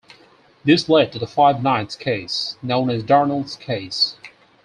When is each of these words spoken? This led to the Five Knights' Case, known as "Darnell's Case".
This 0.63 0.89
led 0.89 1.11
to 1.11 1.19
the 1.19 1.27
Five 1.27 1.61
Knights' 1.61 1.95
Case, 1.95 2.57
known 2.63 2.89
as 2.89 3.03
"Darnell's 3.03 3.55
Case". 3.57 4.15